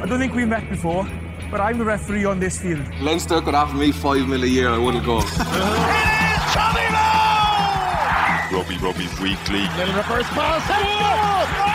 [0.00, 1.06] I don't think we met before,
[1.50, 2.82] but I'm the referee on this field.
[3.00, 5.18] Leinster could offer me five mil a year, I wouldn't go.
[8.52, 9.62] Rugby Rugby Weekly.
[9.76, 10.66] Little reverse pass.
[10.66, 11.67] Drive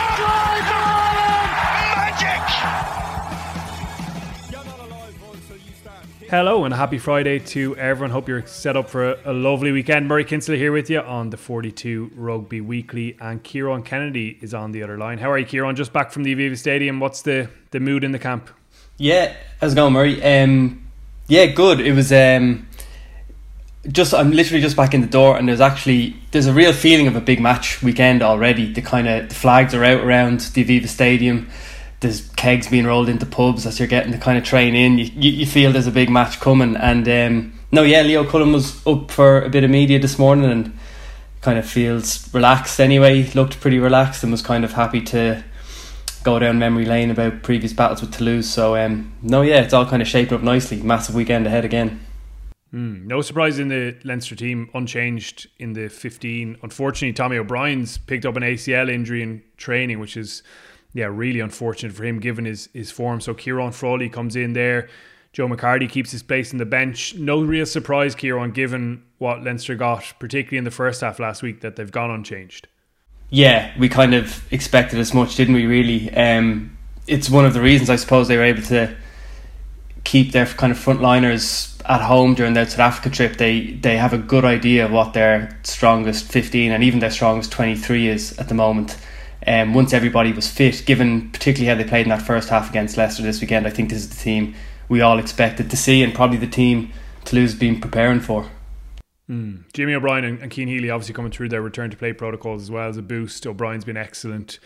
[6.30, 8.10] Hello and happy Friday to everyone.
[8.10, 10.08] Hope you're set up for a, a lovely weekend.
[10.08, 14.72] Murray Kinsella here with you on the 42 Rugby Weekly, and Kieran Kennedy is on
[14.72, 15.18] the other line.
[15.18, 15.76] How are you, Kieran?
[15.76, 16.98] Just back from the Aviva Stadium.
[16.98, 18.48] What's the, the mood in the camp?
[18.96, 20.22] Yeah, how's it going, Murray?
[20.24, 20.86] Um,
[21.28, 21.78] yeah, good.
[21.78, 22.68] It was um,
[23.88, 27.06] just I'm literally just back in the door, and there's actually there's a real feeling
[27.06, 28.72] of a big match weekend already.
[28.72, 31.50] The kind of the flags are out around the Aviva Stadium.
[32.04, 34.98] There's kegs being rolled into pubs as you're getting the kind of train in.
[34.98, 38.52] You, you, you feel there's a big match coming, and um, no, yeah, Leo Cullen
[38.52, 40.78] was up for a bit of media this morning, and
[41.40, 43.24] kind of feels relaxed anyway.
[43.34, 45.44] Looked pretty relaxed and was kind of happy to
[46.24, 48.48] go down memory lane about previous battles with Toulouse.
[48.48, 50.82] So um, no, yeah, it's all kind of shaping up nicely.
[50.82, 52.04] Massive weekend ahead again.
[52.74, 56.58] Mm, no surprise in the Leinster team, unchanged in the 15.
[56.62, 60.42] Unfortunately, Tommy O'Brien's picked up an ACL injury in training, which is
[60.94, 63.20] yeah really unfortunate for him given his his form.
[63.20, 64.88] So Kieran Frawley comes in there.
[65.32, 67.16] Joe McCarthy keeps his place in the bench.
[67.16, 71.60] No real surprise, Kieran, given what Leinster got, particularly in the first half last week,
[71.60, 72.68] that they've gone unchanged.
[73.30, 75.66] Yeah, we kind of expected as much, didn't we?
[75.66, 76.78] Really, um,
[77.08, 78.94] it's one of the reasons I suppose they were able to
[80.04, 83.36] keep their kind of frontliners at home during their South Africa trip.
[83.36, 87.50] They they have a good idea of what their strongest fifteen and even their strongest
[87.50, 88.96] twenty three is at the moment.
[89.46, 92.96] Um, once everybody was fit, given particularly how they played in that first half against
[92.96, 94.54] Leicester this weekend, I think this is the team
[94.88, 96.92] we all expected to see, and probably the team
[97.24, 98.50] Toulouse been preparing for.
[99.28, 99.64] Mm.
[99.72, 102.70] Jimmy O'Brien and, and Cian Healy obviously coming through their return to play protocols as
[102.70, 103.46] well as a boost.
[103.46, 104.58] O'Brien's been excellent,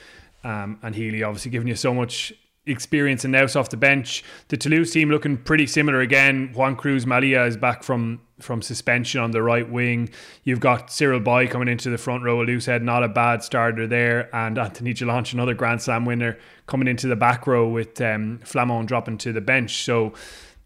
[0.43, 2.33] um, and Healy obviously giving you so much
[2.69, 4.25] experience and now off the bench.
[4.49, 6.53] The Toulouse team looking pretty similar again.
[6.55, 10.11] Juan Cruz Mallía is back from from suspension on the right wing.
[10.45, 12.41] You've got Cyril Baille coming into the front row.
[12.41, 16.39] A loose head, not a bad starter there, and Anthony Jelonch, another Grand Slam winner,
[16.67, 19.85] coming into the back row with um, Flament dropping to the bench.
[19.85, 20.13] So.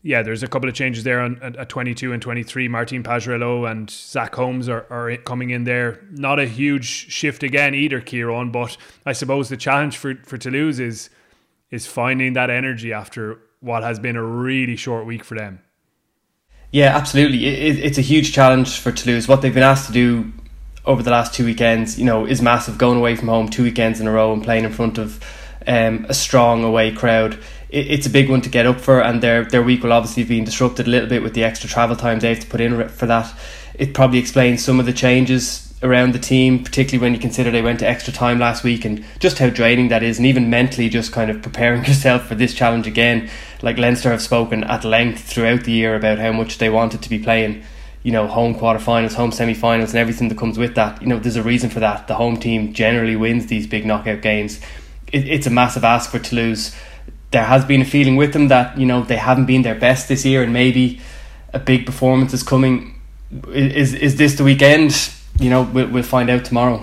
[0.04, 2.66] Yeah, there's a couple of changes there on, at 22 and 23.
[2.66, 6.00] Martin Page-Relo and Zach Holmes are, are coming in there.
[6.10, 10.81] Not a huge shift again either, Kieran, but I suppose the challenge for, for Toulouse
[10.81, 11.09] is
[11.72, 15.60] is finding that energy after what has been a really short week for them.
[16.71, 17.47] Yeah, absolutely.
[17.47, 19.27] It, it, it's a huge challenge for Toulouse.
[19.27, 20.33] What they've been asked to do
[20.84, 22.78] over the last two weekends, you know, is massive.
[22.78, 25.22] Going away from home two weekends in a row and playing in front of
[25.66, 27.34] um, a strong away crowd.
[27.69, 30.25] It, it's a big one to get up for, and their their week will obviously
[30.25, 32.89] be disrupted a little bit with the extra travel time they have to put in
[32.89, 33.33] for that.
[33.75, 37.62] It probably explains some of the changes around the team, particularly when you consider they
[37.62, 40.88] went to extra time last week and just how draining that is, and even mentally
[40.88, 43.28] just kind of preparing yourself for this challenge again.
[43.62, 47.10] Like Leinster have spoken at length throughout the year about how much they wanted to
[47.10, 47.65] be playing,
[48.03, 51.03] you know, home quarterfinals, home semi-finals, and everything that comes with that.
[51.03, 52.06] You know, there's a reason for that.
[52.06, 54.60] The home team generally wins these big knockout games.
[55.12, 56.75] It, it's a massive ask for Toulouse.
[57.32, 60.09] There has been a feeling with them that you know they haven't been their best
[60.09, 61.00] this year, and maybe
[61.53, 63.00] a big performance is coming.
[63.48, 65.12] Is is this the weekend?
[65.42, 66.82] You know, we'll, we'll find out tomorrow.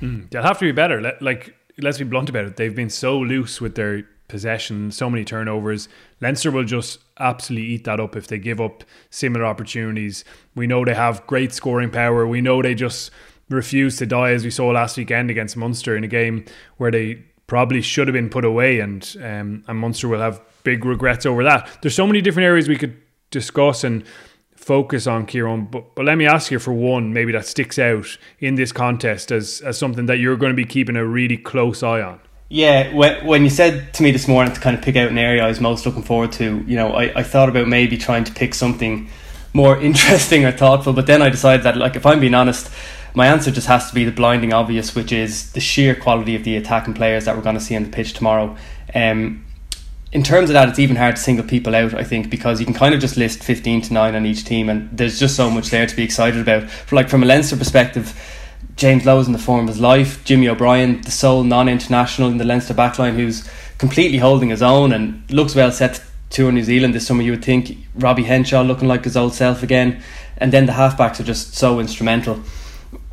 [0.00, 1.00] Mm, they'll have to be better.
[1.00, 2.56] Let, like, let's be blunt about it.
[2.56, 5.88] They've been so loose with their possession, so many turnovers.
[6.20, 10.24] Leinster will just absolutely eat that up if they give up similar opportunities.
[10.54, 12.26] We know they have great scoring power.
[12.26, 13.10] We know they just
[13.50, 16.44] refuse to die, as we saw last weekend against Munster in a game
[16.78, 20.84] where they probably should have been put away, and um, and Munster will have big
[20.84, 21.78] regrets over that.
[21.82, 22.96] There's so many different areas we could
[23.30, 24.04] discuss and
[24.68, 25.64] focus on, Kieran.
[25.64, 29.32] But, but let me ask you for one, maybe that sticks out in this contest
[29.32, 32.20] as, as something that you're going to be keeping a really close eye on.
[32.50, 35.42] Yeah, when you said to me this morning to kind of pick out an area
[35.42, 38.32] I was most looking forward to, you know, I, I thought about maybe trying to
[38.32, 39.08] pick something
[39.54, 42.70] more interesting or thoughtful, but then I decided that, like, if I'm being honest,
[43.14, 46.44] my answer just has to be the blinding obvious, which is the sheer quality of
[46.44, 48.54] the attacking players that we're going to see on the pitch tomorrow.
[48.94, 49.46] Um,
[50.10, 52.66] in terms of that, it's even hard to single people out, I think, because you
[52.66, 55.50] can kind of just list 15 to 9 on each team, and there's just so
[55.50, 56.70] much there to be excited about.
[56.70, 58.18] For like From a Leinster perspective,
[58.76, 62.38] James Lowe's in the form of his life, Jimmy O'Brien, the sole non international in
[62.38, 66.62] the Leinster backline, who's completely holding his own and looks well set to tour New
[66.62, 67.76] Zealand this summer, you would think.
[67.94, 70.02] Robbie Henshaw looking like his old self again,
[70.38, 72.42] and then the halfbacks are just so instrumental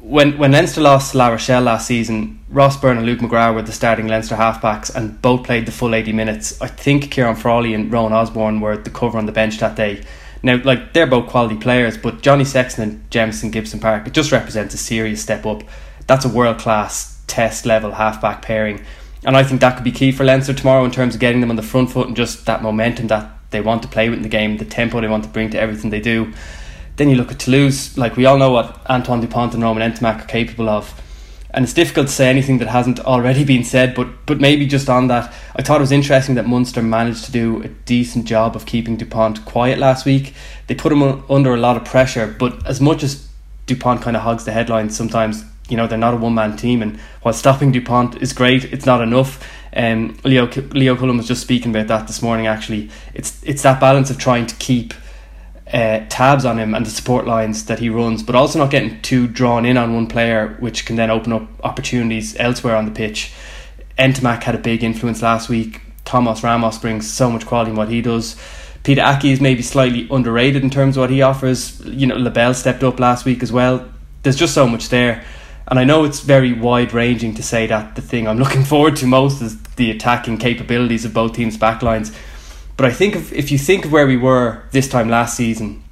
[0.07, 3.63] when when Leinster lost to La Rochelle last season, Ross Byrne and Luke McGrath were
[3.63, 6.61] the starting Leinster halfbacks and both played the full 80 minutes.
[6.61, 10.03] I think Kieran Frawley and Rowan Osborne were the cover on the bench that day.
[10.43, 14.31] Now, like they're both quality players, but Johnny Sexton and Jamison Gibson Park, it just
[14.31, 15.63] represents a serious step up.
[16.05, 18.85] That's a world class test level halfback pairing.
[19.23, 21.49] And I think that could be key for Leinster tomorrow in terms of getting them
[21.49, 24.23] on the front foot and just that momentum that they want to play with in
[24.23, 26.31] the game, the tempo they want to bring to everything they do.
[26.97, 30.23] Then you look at Toulouse, like we all know what Antoine Dupont and Romain Ntamack
[30.23, 31.01] are capable of.
[31.51, 34.89] And it's difficult to say anything that hasn't already been said, but but maybe just
[34.89, 38.55] on that, I thought it was interesting that Munster managed to do a decent job
[38.55, 40.33] of keeping Dupont quiet last week.
[40.67, 43.27] They put him under a lot of pressure, but as much as
[43.67, 46.81] Dupont kind of hogs the headlines sometimes, you know, they're not a one man team,
[46.81, 49.41] and while stopping Dupont is great, it's not enough.
[49.73, 52.47] Um, Leo Leo Cullen was just speaking about that this morning.
[52.47, 54.93] Actually, it's it's that balance of trying to keep
[55.71, 59.01] uh, tabs on him and the support lines that he runs, but also not getting
[59.01, 62.91] too drawn in on one player, which can then open up opportunities elsewhere on the
[62.91, 63.33] pitch.
[63.97, 65.81] Ntamack had a big influence last week.
[66.03, 68.35] Thomas Ramos brings so much quality in what he does.
[68.83, 71.83] Pita Ahki is maybe slightly underrated in terms of what he offers.
[71.85, 73.89] You know, Lebel stepped up last week as well.
[74.21, 75.25] There's just so much there.
[75.67, 78.95] And I know it's very wide ranging to say that the thing I'm looking forward
[78.97, 82.15] to most is the attacking capabilities of both teams' backlines.
[82.77, 85.83] But I think if, if you think of where we were this time last season,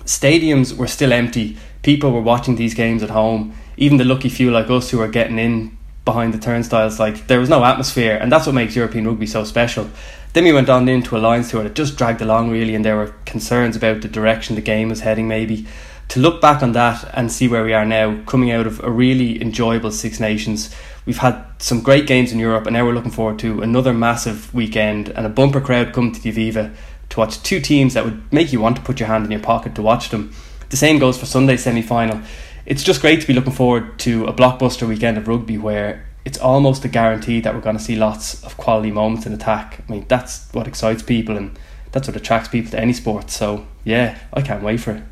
[0.00, 1.56] stadiums were still empty.
[1.82, 3.54] People were watching these games at home.
[3.76, 7.40] Even the lucky few like us who are getting in behind the turnstiles, like there
[7.40, 9.88] was no atmosphere, and that's what makes European rugby so special.
[10.32, 12.96] Then we went on into a Lions tour that just dragged along really, and there
[12.96, 15.66] were concerns about the direction the game was heading, maybe
[16.08, 18.90] to look back on that and see where we are now, coming out of a
[18.90, 20.74] really enjoyable Six Nations.
[21.04, 24.54] We've had some great games in Europe, and now we're looking forward to another massive
[24.54, 26.74] weekend and a bumper crowd coming to the Aviva
[27.08, 29.40] to watch two teams that would make you want to put your hand in your
[29.40, 30.32] pocket to watch them.
[30.70, 32.20] The same goes for Sunday's semi final.
[32.64, 36.38] It's just great to be looking forward to a blockbuster weekend of rugby where it's
[36.38, 39.82] almost a guarantee that we're going to see lots of quality moments in attack.
[39.86, 41.58] I mean, that's what excites people and
[41.90, 43.30] that's what attracts people to any sport.
[43.30, 45.02] So, yeah, I can't wait for it.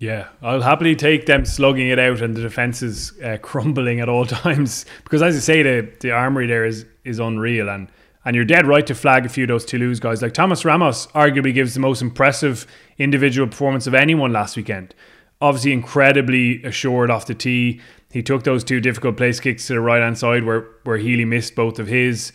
[0.00, 4.24] Yeah, I'll happily take them slugging it out and the defences uh, crumbling at all
[4.24, 7.88] times because, as you say, the the armory there is is unreal and
[8.24, 10.22] and you're dead right to flag a few of those Toulouse guys.
[10.22, 12.66] Like Thomas Ramos, arguably gives the most impressive
[12.98, 14.94] individual performance of anyone last weekend.
[15.42, 17.80] Obviously, incredibly assured off the tee.
[18.10, 21.26] He took those two difficult place kicks to the right hand side where where Healy
[21.26, 22.32] missed both of his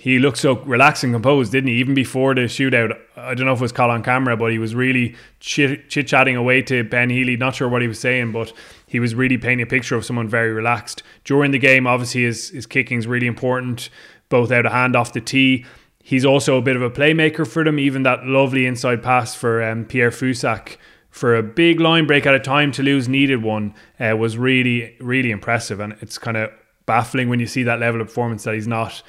[0.00, 1.74] he looked so relaxed and composed, didn't he?
[1.78, 4.58] Even before the shootout, I don't know if it was caught on camera, but he
[4.60, 7.36] was really chit chatting away to Ben Healy.
[7.36, 8.52] Not sure what he was saying, but
[8.86, 11.02] he was really painting a picture of someone very relaxed.
[11.24, 13.90] During the game, obviously, his, his kicking is really important,
[14.28, 15.66] both out of hand, off the tee.
[16.00, 19.64] He's also a bit of a playmaker for them, even that lovely inside pass for
[19.64, 20.76] um, Pierre Fouyssac
[21.10, 25.32] for a big line break at a time Toulouse needed one uh, was really, really
[25.32, 25.80] impressive.
[25.80, 26.52] And it's kind of
[26.86, 29.02] baffling when you see that level of performance that he's not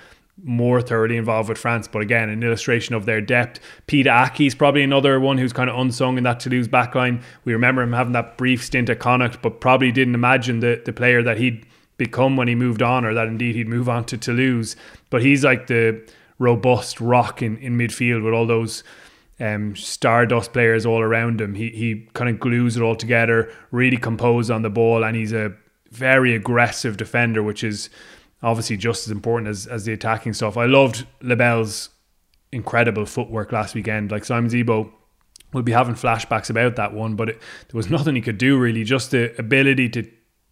[0.44, 1.88] more thoroughly involved with France.
[1.88, 3.60] But again, an illustration of their depth.
[3.88, 7.22] Pita Ahki is probably another one who's kind of unsung in that Toulouse backline.
[7.46, 10.94] We remember him having that brief stint at Connacht, but probably didn't imagine the, the
[10.94, 11.66] player that he'd
[11.98, 14.76] become when he moved on, or that indeed he'd move on to Toulouse.
[15.10, 16.02] But he's like the
[16.40, 18.84] robust rock in, in midfield with all those
[19.40, 21.54] um, stardust players all around him.
[21.54, 25.34] He he kind of glues it all together, really composed on the ball, and he's
[25.34, 25.54] a
[25.92, 27.90] very aggressive defender, which is
[28.42, 30.58] obviously just as important as, as the attacking stuff.
[30.58, 31.90] I loved Lebel's
[32.52, 34.12] incredible footwork last weekend.
[34.12, 34.92] Like Simon Zebo
[35.54, 38.58] will be having flashbacks about that one, but it, there was nothing he could do
[38.58, 38.84] really.
[38.84, 40.10] Just the ability to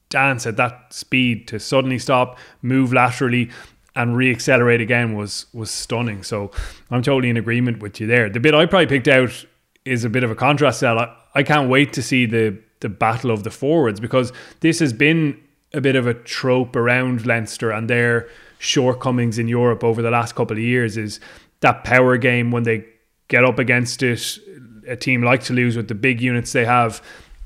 [0.09, 3.49] dance at that speed, to suddenly stop, move laterally,
[3.95, 6.23] and reaccelerate again was was stunning.
[6.23, 6.51] So
[6.91, 8.29] I'm totally in agreement with you there.
[8.29, 9.45] The bit I probably picked out
[9.85, 10.79] is a bit of a contrast.
[10.79, 10.99] Cell.
[10.99, 14.93] I, I can't wait to see the the battle of the forwards because this has
[14.93, 15.39] been
[15.77, 18.27] a bit of a trope around Leinster and their
[18.59, 21.19] shortcomings in Europe over the last couple of years is
[21.59, 22.85] that power game when they
[23.27, 24.39] get up against it,
[24.87, 27.01] a team like Toulouse with the big units they have.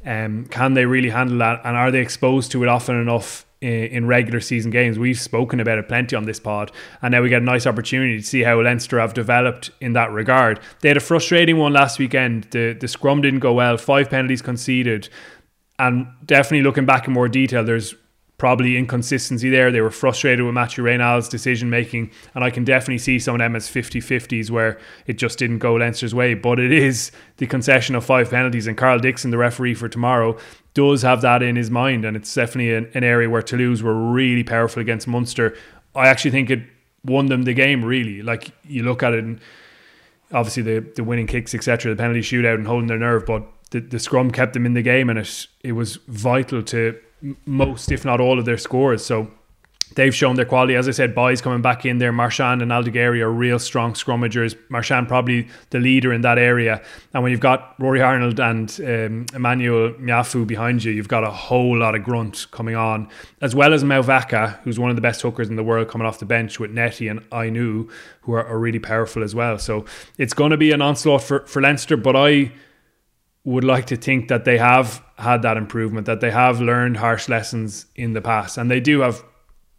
[0.06, 1.62] Um, can they really handle that?
[1.64, 4.98] And are they exposed to it often enough in, in, regular season games?
[4.98, 6.72] We've spoken about it plenty on this pod,
[7.02, 10.12] and now we get a nice opportunity to see how Leinster have developed in that
[10.12, 10.60] regard.
[10.80, 12.46] They had a frustrating one last weekend.
[12.46, 13.78] The the scrum didn't go well.
[13.78, 15.10] Five penalties conceded,
[15.78, 17.94] and definitely looking back in more detail, there's
[18.42, 19.72] probably inconsistency there.
[19.72, 23.40] They were frustrated with Mathieu Raynal's decision making, and I can definitely see some of
[23.40, 26.34] them as 50 50s where it just didn't go Leinster's way.
[26.34, 30.40] But it is the concession of five penalties, and Karl Dickson, the referee for tomorrow,
[30.74, 33.94] does have that in his mind, and it's definitely an, an area where Toulouse were
[34.12, 35.56] really powerful against Munster.
[35.94, 36.64] I actually think it
[37.06, 38.24] won them the game, really.
[38.24, 39.40] Like you look at it, and
[40.32, 43.82] obviously the, the winning kicks, etc., the penalty shootout, and holding their nerve, but the,
[43.82, 47.00] the scrum kept them in the game, and it it was vital to
[47.46, 49.06] most, if not all, of their scores.
[49.06, 49.30] So
[49.96, 50.76] they've shown their quality.
[50.76, 52.12] As I said, Baille's coming back in there.
[52.12, 54.56] Marchand and Aldegheri are real strong scrummagers.
[54.70, 56.82] Marchand probably the leader in that area.
[57.14, 61.32] And when you've got Rory Arnold and um, Emmanuel Meafou behind you, you've got a
[61.32, 63.10] whole lot of grunt coming on,
[63.42, 66.20] as well as Mauvaka, who's one of the best hookers in the world, coming off
[66.20, 67.90] the bench with Neti and Ainu,
[68.22, 69.58] who are, are really powerful as well.
[69.60, 69.86] So
[70.18, 72.54] it's going to be an onslaught for, for Leinster, but I
[73.44, 77.28] would like to think that they have had that improvement, that they have learned harsh
[77.28, 79.24] lessons in the past, and they do have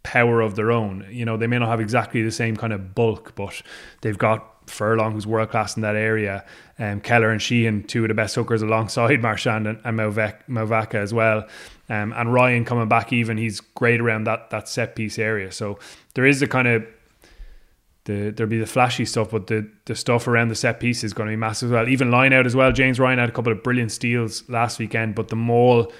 [0.03, 1.07] power of their own.
[1.09, 3.61] You know, they may not have exactly the same kind of bulk, but
[4.01, 6.45] they've got Furlong, who's world class in that area,
[6.79, 11.13] um, Kelleher and Sheehan, two of the best hookers alongside Marchand and, and Mauvaka as
[11.13, 11.47] well.
[11.89, 15.51] Um, and Ryan coming back even, he's great around that that set piece area.
[15.51, 15.79] So
[16.15, 16.85] there is a kind of
[18.05, 21.13] the there'll be the flashy stuff, but the the stuff around the set piece is
[21.13, 21.87] going to be massive as well.
[21.87, 22.71] Even line out as well.
[22.71, 25.91] James Ryan had a couple of brilliant steals last weekend, but the maul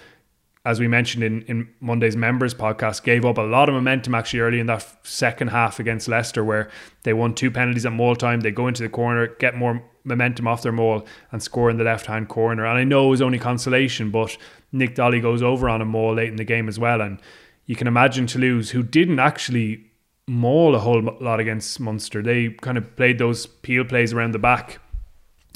[0.66, 4.40] as we mentioned in, in Monday's members podcast, gave up a lot of momentum actually
[4.40, 6.70] early in that second half against Leicester, where
[7.04, 8.40] they won two penalties at maul time.
[8.40, 11.84] They go into the corner, get more momentum off their maul, and score in the
[11.84, 12.66] left hand corner.
[12.66, 14.38] And I know it was only consolation, but
[14.72, 17.02] Nic Dolly goes over on a maul late in the game as well.
[17.02, 17.20] And
[17.66, 19.92] you can imagine Toulouse, who didn't actually
[20.28, 24.40] maul a whole lot against Munster, they kind of played those peel plays around the
[24.40, 24.80] back.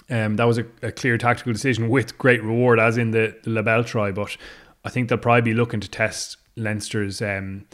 [0.10, 3.50] Um, that was a, a clear tactical decision with great reward, as in the, the
[3.50, 4.12] Lebel try.
[4.12, 4.38] But
[4.86, 7.66] I think they'll probably be looking to test Leinster's um,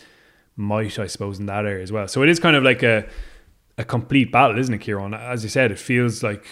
[0.56, 2.08] might, I suppose, in that area as well.
[2.08, 3.08] So it is kind of like a
[3.78, 5.16] a complete battle, isn't it, Kieran?
[5.16, 6.46] As you said, it feels like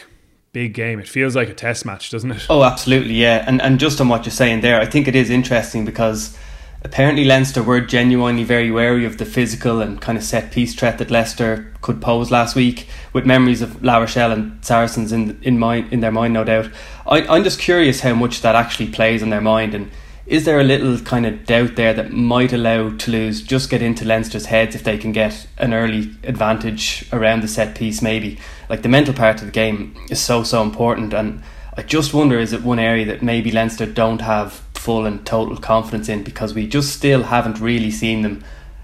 [0.54, 1.00] big game.
[1.00, 2.48] It feels like a test match, doesn't it?
[2.50, 3.44] Oh, absolutely, yeah.
[3.48, 6.38] And and just on what you're saying there, I think it is interesting because
[6.84, 10.98] apparently Leinster were genuinely very wary of the physical and kind of set piece threat
[10.98, 15.60] that Leicester could pose last week, with memories of La Rochelle and Saracens in in
[15.60, 16.70] mind in their mind, no doubt.
[17.06, 19.92] I, I'm just curious how much that actually plays on their mind and
[20.28, 24.06] is there a little kind of doubt there that might allow Toulouse just get into
[24.06, 28.38] Leinster's heads if they can get an early advantage around the set piece maybe
[28.70, 31.44] like the mental part of the game is so so important and
[31.76, 35.58] I just wonder is it one area that maybe Leinster don't have full and total
[35.58, 38.44] confidence in because we just still haven't really seen them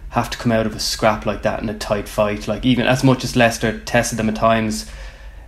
[0.10, 2.86] have to come out of a scrap like that in a tight fight like even
[2.86, 4.90] as much as Leicester tested them at times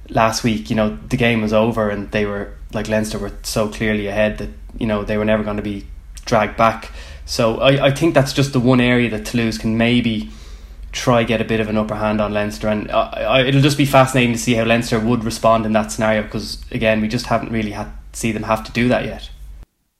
[0.10, 3.68] last week you know the game was over and they were like Leinster were so
[3.68, 5.86] clearly ahead that you know they were never going to be
[6.26, 6.92] dragged back.
[7.26, 10.30] So I, I think that's just the one area that Toulouse can maybe
[10.92, 13.78] try get a bit of an upper hand on Leinster, and I, I, it'll just
[13.78, 17.28] be fascinating to see how Leinster would respond in that scenario because again we just
[17.28, 19.30] haven't really had see them have to do that yet.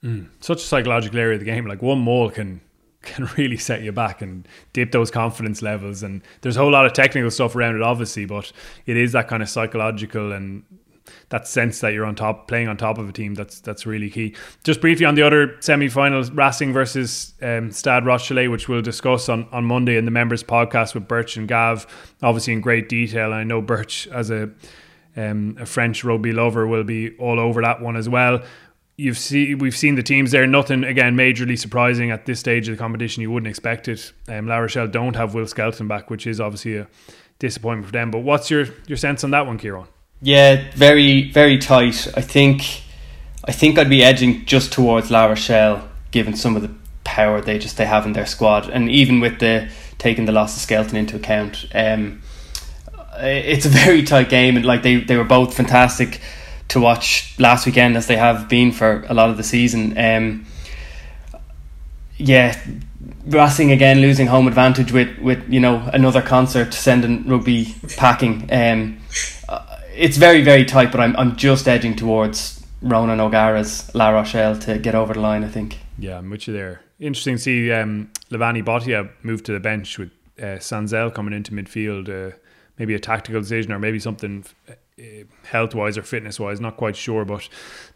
[0.04, 1.66] Mm, such a psychological area of the game.
[1.66, 2.62] Like one maul can
[3.02, 6.04] can really set you back and dip those confidence levels.
[6.04, 8.52] And there's a whole lot of technical stuff around it, obviously, but
[8.86, 10.64] it is that kind of psychological and
[11.30, 13.34] that sense that you're on top, playing on top of a team.
[13.34, 14.36] That's that's really key.
[14.64, 19.48] Just briefly on the other semi-finals, Racing versus um, Stade Rochelais, which we'll discuss on,
[19.52, 21.88] on Monday in the members podcast with Birch and Gav,
[22.22, 23.28] obviously in great detail.
[23.28, 24.50] And I know Birch as a
[25.18, 28.42] um, a French rugby lover will be all over that one as well.
[29.00, 30.46] You've see we've seen the teams there.
[30.46, 33.22] Nothing again majorly surprising at this stage of the competition.
[33.22, 34.12] You wouldn't expect it.
[34.28, 36.88] Um, La Rochelle don't have Will Skelton back, which is obviously a
[37.40, 38.12] disappointment for them.
[38.12, 39.88] But what's your your sense on that one, Kieran?
[40.22, 42.08] Yeah, very very tight.
[42.18, 42.84] I think
[43.46, 46.72] I think I'd be edging just towards La Rochelle, given some of the
[47.06, 50.58] power they just they have in their squad, and even with the taking the loss
[50.58, 52.22] of Skelton into account, um,
[53.18, 56.20] it's a very tight game, and like they they were both fantastic
[56.70, 59.98] to watch last weekend as they have been for a lot of the season.
[59.98, 60.46] Um,
[62.18, 62.60] yeah,
[63.26, 68.50] Racing again losing home advantage with with you know another concert sending rugby packing.
[68.52, 69.00] Um,
[69.94, 74.80] it's very very tight, but I'm I'm just edging towards Ronan O'Gara's La Rochelle to
[74.80, 75.44] get over the line.
[75.44, 75.80] I think.
[75.98, 76.82] Yeah, I'm there.
[77.00, 81.52] Interesting to see um, Levani Botia move to the bench with uh, Sanzel coming into
[81.52, 82.10] midfield.
[82.10, 82.36] Uh,
[82.80, 84.74] maybe a tactical decision or maybe something uh,
[85.44, 87.26] health wise or fitness wise, not quite sure.
[87.26, 87.48] But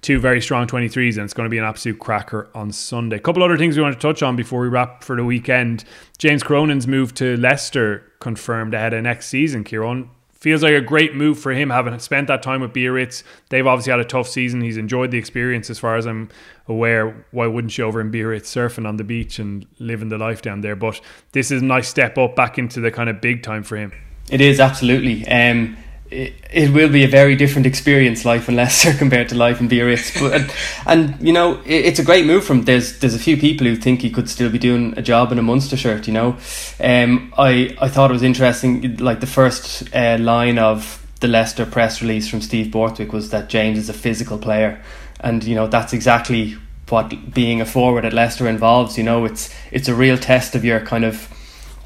[0.01, 3.17] two very strong 23s, and it's going to be an absolute cracker on Sunday.
[3.17, 5.83] A couple other things we want to touch on before we wrap for the weekend.
[6.17, 9.63] James Cronin's move to Leicester confirmed ahead of next season.
[9.63, 10.09] Kieran,
[10.43, 13.23] feels like a great move for him having spent that time with Biarritz.
[13.47, 14.59] They've obviously had a tough season.
[14.59, 16.27] He's enjoyed the experience as far as I'm
[16.67, 17.25] aware.
[17.31, 20.59] Why wouldn't you over in Biarritz surfing on the beach and living the life down
[20.59, 20.75] there?
[20.75, 20.99] But
[21.31, 23.93] this is a nice step up back into the kind of big time for him.
[24.29, 25.25] It is absolutely.
[25.29, 25.77] Um,
[26.13, 29.67] it, it will be a very different experience life in Leicester compared to life in
[29.67, 30.19] Biarritz.
[30.19, 30.53] But and,
[30.85, 32.63] and you know it, it's a great move from.
[32.63, 35.39] There's there's a few people who think he could still be doing a job in
[35.39, 36.07] a Munster shirt.
[36.07, 36.37] You know,
[36.79, 38.97] um, I I thought it was interesting.
[38.97, 43.49] Like the first uh, line of the Leicester press release from Steve Borthwick was that
[43.49, 44.81] James is a physical player,
[45.19, 46.57] and you know that's exactly
[46.89, 48.97] what being a forward at Leicester involves.
[48.97, 51.27] You know, it's it's a real test of your kind of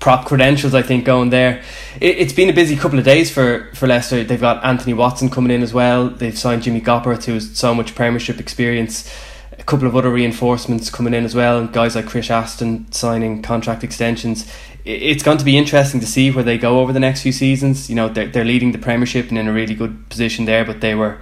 [0.07, 1.61] prop credentials, I think, going there.
[1.99, 4.23] It, has been a busy couple of days for, for Leicester.
[4.23, 6.07] They've got Anthony Watson coming in as well.
[6.07, 9.13] They've signed Jimmy Gopperth, who has so much Premiership experience.
[9.59, 11.67] A couple of other reinforcements coming in as well.
[11.67, 14.49] Guys like Chris Ashton signing contract extensions.
[14.85, 17.89] It's going to be interesting to see where they go over the next few seasons.
[17.89, 20.79] You know, they're, they're leading the Premiership and in a really good position there, but
[20.79, 21.19] they were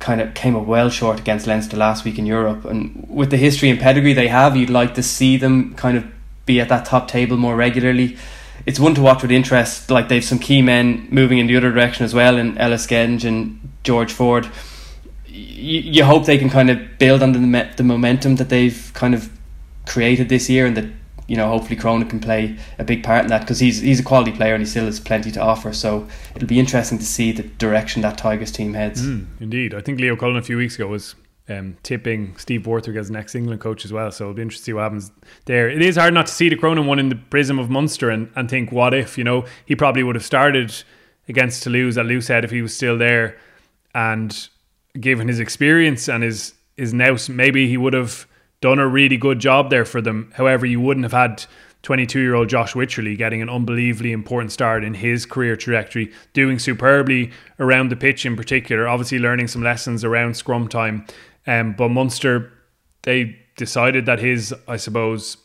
[0.00, 2.66] kind of came up well short against Leinster last week in Europe.
[2.66, 6.04] And with the history and pedigree they have, you'd like to see them kind of
[6.46, 8.16] be at that top table more regularly.
[8.66, 9.90] It's one to watch with interest.
[9.90, 13.24] Like they've some key men moving in the other direction as well, in Ellis Genge
[13.24, 14.48] and George Ford.
[15.26, 19.14] You, you hope they can kind of build on the the momentum that they've kind
[19.14, 19.30] of
[19.86, 20.86] created this year, and that
[21.26, 24.04] you know hopefully Cronin can play a big part in that because he's he's a
[24.04, 25.72] quality player and he still has plenty to offer.
[25.72, 26.06] So
[26.36, 29.02] it'll be interesting to see the direction that Tigers team heads.
[29.02, 31.16] Mm, indeed, I think Leo Cullen a few weeks ago was
[31.48, 34.10] um, tipping Steve Borthwick as next England coach as well.
[34.12, 35.10] So it'll be interesting to see what happens
[35.46, 35.68] there.
[35.68, 38.30] It is hard not to see the Cronin one in the prism of Munster and,
[38.36, 40.72] and think, what if, you know, he probably would have started
[41.28, 43.38] against Toulouse at Loosehead if he was still there.
[43.94, 44.48] And
[44.98, 48.26] given his experience and his, his now, maybe he would have
[48.60, 50.32] done a really good job there for them.
[50.36, 51.44] However, you wouldn't have had
[51.82, 56.60] 22 year old Josh Wycherley getting an unbelievably important start in his career trajectory, doing
[56.60, 61.04] superbly around the pitch in particular, obviously learning some lessons around scrum time
[61.46, 62.52] um, but Munster,
[63.02, 65.36] they decided that his, I suppose,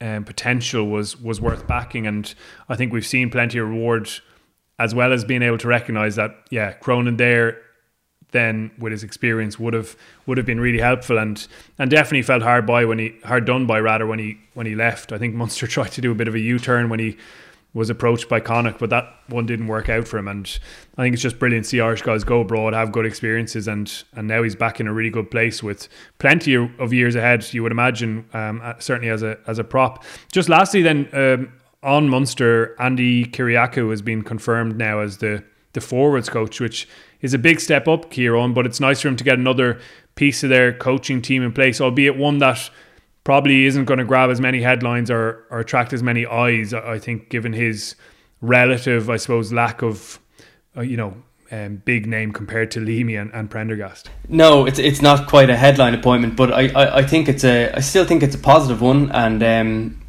[0.00, 2.32] um, potential was was worth backing, and
[2.68, 4.08] I think we've seen plenty of reward,
[4.78, 7.60] as well as being able to recognise that, yeah, Cronin there,
[8.32, 11.46] then with his experience would have would have been really helpful, and
[11.78, 14.74] and definitely felt hard by when he hard done by rather when he when he
[14.74, 15.12] left.
[15.12, 17.16] I think Munster tried to do a bit of a U turn when he
[17.72, 20.26] was approached by Connacht, but that one didn't work out for him.
[20.26, 20.58] And
[20.98, 23.90] I think it's just brilliant to see Irish guys go abroad, have good experiences, and
[24.14, 27.52] and now he's back in a really good place with plenty of years ahead.
[27.54, 30.04] You would imagine, um, uh, certainly as a as a prop.
[30.32, 35.80] Just lastly, then um, on Munster, Andi Kyriacou has been confirmed now as the the
[35.80, 36.88] forwards coach, which
[37.20, 38.52] is a big step up, Kieran.
[38.52, 39.80] But it's nice for him to get another
[40.16, 42.68] piece of their coaching team in place, albeit one that
[43.24, 46.72] probably isn't going to grab as many headlines or, or attract as many eyes.
[46.72, 47.94] I think, given his
[48.40, 50.18] relative, I suppose, lack of,
[50.76, 51.14] uh, you know,
[51.52, 54.08] um, big name compared to Leamy and, and Prendergast.
[54.28, 57.72] No, it's it's not quite a headline appointment, but I, I, I think it's a
[57.74, 60.00] I still think it's a positive one, and um,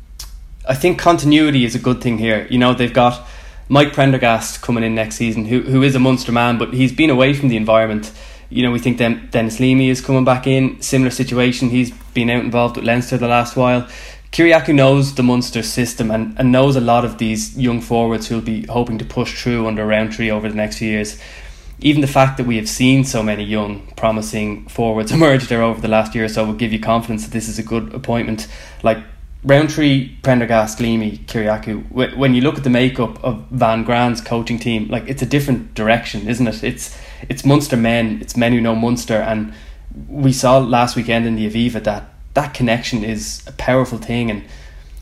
[0.68, 2.48] I think continuity is a good thing here.
[2.50, 3.28] You know, they've got
[3.70, 7.10] Mike Prendergast coming in next season, who who is a Munster man, but he's been
[7.10, 8.12] away from the environment
[8.52, 10.82] you know, we think then Denis Leamy is coming back in.
[10.82, 11.70] Similar situation.
[11.70, 13.88] He's been out involved with Leinster the last while.
[14.32, 18.42] Kyriacou knows the Munster system and, and knows a lot of these young forwards who'll
[18.42, 21.20] be hoping to push through under Rowntree over the next few years.
[21.80, 25.82] Even the fact that we have seen so many young, promising forwards emerge there over
[25.82, 28.48] the last year or so will give you confidence that this is a good appointment.
[28.84, 29.00] Like
[29.44, 32.16] Rowntree, Prendergast, Leamy, Kyriacou.
[32.16, 35.74] When you look at the makeup of Van Graan's coaching team, like it's a different
[35.74, 36.64] direction, isn't it?
[36.64, 39.54] It's it's Munster men, it's men who know Munster, and
[40.08, 44.44] we saw last weekend in the Aviva that that connection is a powerful thing and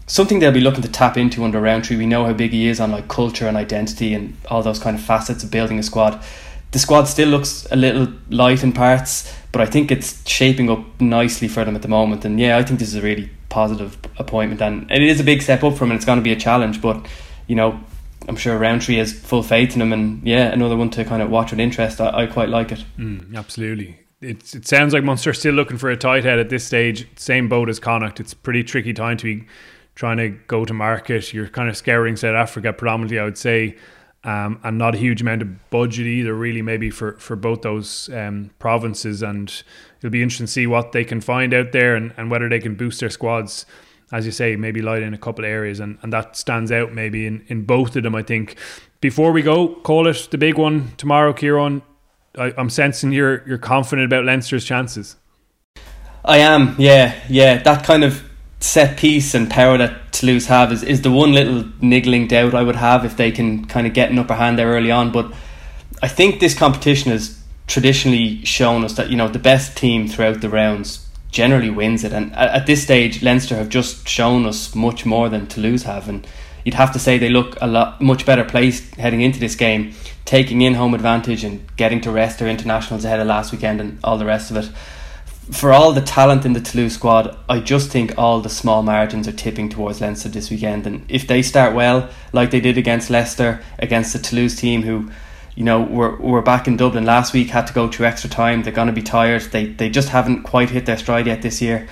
[0.08, 1.97] something they'll be looking to tap into under Rowntree.
[1.97, 4.97] We know how big he is on like culture and identity and all those kind
[4.97, 6.23] of facets of building a squad.
[6.71, 11.02] The squad still looks a little light in parts, but I think it's shaping up
[11.02, 12.25] nicely for them at the moment.
[12.25, 15.41] And yeah, I think this is a really positive appointment, and it is a big
[15.41, 15.97] step up from him.
[15.97, 17.05] It's going to be a challenge, but
[17.47, 17.79] you know,
[18.27, 21.29] I'm sure Rowntree has full faith in him, and yeah, another one to kind of
[21.29, 21.99] watch with interest.
[21.99, 22.83] I, I quite like it.
[22.97, 23.99] Mm, absolutely.
[24.21, 27.07] It's, it sounds like Munster still looking for a tight head at this stage.
[27.15, 28.19] Same boat as Connacht.
[28.19, 29.47] It's pretty tricky time to be
[29.95, 31.33] trying to go to market.
[31.33, 33.77] You're kind of scouring South Africa predominantly, I would say,
[34.23, 38.10] um, and not a huge amount of budget either, really, maybe for, for both those
[38.10, 39.23] um, provinces.
[39.23, 39.51] And
[39.99, 42.60] it'll be interesting to see what they can find out there and, and whether they
[42.60, 43.65] can boost their squads
[44.12, 46.93] as you say, maybe light in a couple of areas, and, and that stands out
[46.93, 48.15] maybe in, in both of them.
[48.15, 48.55] I think.
[49.01, 51.82] Before we go, call it the big one tomorrow, Kieran.
[52.38, 55.15] I, I'm sensing you're you're confident about Leinster's chances.
[56.25, 57.62] I am, yeah, yeah.
[57.62, 58.28] That kind of
[58.60, 62.63] set piece and power that Toulouse have is, is the one little niggling doubt I
[62.63, 65.12] would have if they can kind of get an upper hand there early on.
[65.12, 65.32] But
[66.02, 70.41] I think this competition has traditionally shown us that you know the best team throughout
[70.41, 72.12] the rounds generally wins it.
[72.12, 76.28] And at, this stage, Leinster have just shown us much more than Toulouse have, and
[76.65, 79.93] you'd have to say they look a lot much better placed heading into this game,
[80.26, 84.00] taking in home advantage and getting to rest their internationals ahead of last weekend and
[84.04, 84.69] all the rest of it.
[85.51, 89.27] For all the talent in the Toulouse squad, I just think all the small margins
[89.27, 90.85] are tipping towards Leinster this weekend.
[90.85, 95.09] And if they start well, like they did against Leicester, against the Toulouse team, who
[95.59, 98.63] you know, we're, we're back in Dublin last week, had to go through extra time.
[98.63, 99.41] They're going to be tired.
[99.41, 101.89] They, they just haven't quite hit their stride yet this year.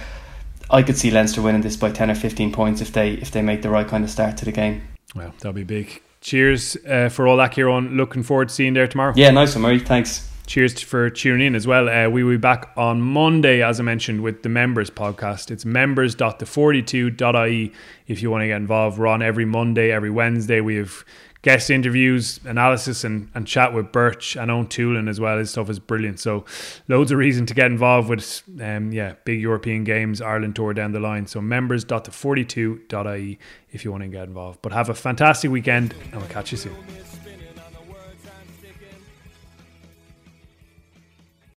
[0.69, 3.41] I could see Leinster winning this by 10 or 15 points if they if they
[3.41, 4.83] make the right kind of start to the game.
[5.15, 6.01] Well, that'll be big.
[6.21, 7.97] Cheers uh, for all that, Kieran.
[7.97, 9.13] Looking forward to seeing you there tomorrow.
[9.15, 9.79] Yeah, nice one, Murray.
[9.79, 10.29] Thanks.
[10.47, 11.89] Cheers for tuning in as well.
[11.89, 15.51] Uh, we will be back on Monday, as I mentioned, with the members podcast.
[15.51, 17.73] It's members.the42.ie
[18.07, 18.97] if you want to get involved.
[18.97, 20.61] We're on every Monday, every Wednesday.
[20.61, 21.03] We have
[21.41, 25.37] guest interviews, analysis, and, and chat with Birch and Eoin Toolan as well.
[25.37, 26.21] His stuff is brilliant.
[26.21, 26.45] So,
[26.87, 30.93] loads of reason to get involved with, um, yeah, big European games, Ireland tour down
[30.93, 31.27] the line.
[31.27, 33.37] So, members.the42.ie
[33.71, 34.61] if you want to get involved.
[34.61, 36.77] But have a fantastic weekend, and we'll catch you soon.